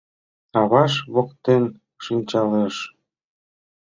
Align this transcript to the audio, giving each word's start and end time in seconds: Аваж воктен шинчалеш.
Аваж 0.59 0.93
воктен 1.13 1.63
шинчалеш. 2.03 2.75